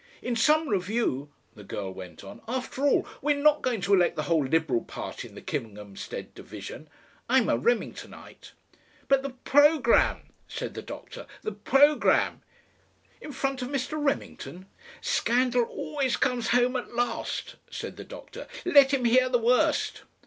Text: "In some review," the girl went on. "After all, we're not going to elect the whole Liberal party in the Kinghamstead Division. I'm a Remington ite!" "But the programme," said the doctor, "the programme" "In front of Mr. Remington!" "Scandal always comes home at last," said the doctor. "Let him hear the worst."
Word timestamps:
"In 0.23 0.35
some 0.35 0.67
review," 0.67 1.29
the 1.53 1.63
girl 1.63 1.93
went 1.93 2.23
on. 2.23 2.41
"After 2.47 2.81
all, 2.81 3.07
we're 3.21 3.35
not 3.37 3.61
going 3.61 3.81
to 3.81 3.93
elect 3.93 4.15
the 4.15 4.23
whole 4.23 4.43
Liberal 4.43 4.81
party 4.83 5.27
in 5.27 5.35
the 5.35 5.43
Kinghamstead 5.43 6.33
Division. 6.33 6.89
I'm 7.29 7.47
a 7.49 7.55
Remington 7.55 8.11
ite!" 8.11 8.53
"But 9.07 9.21
the 9.21 9.29
programme," 9.29 10.33
said 10.47 10.73
the 10.73 10.81
doctor, 10.81 11.27
"the 11.43 11.51
programme" 11.51 12.41
"In 13.21 13.31
front 13.31 13.61
of 13.61 13.67
Mr. 13.67 14.03
Remington!" 14.03 14.65
"Scandal 15.01 15.65
always 15.65 16.17
comes 16.17 16.47
home 16.47 16.75
at 16.75 16.95
last," 16.95 17.57
said 17.69 17.95
the 17.95 18.03
doctor. 18.03 18.47
"Let 18.65 18.95
him 18.95 19.05
hear 19.05 19.29
the 19.29 19.37
worst." 19.37 20.01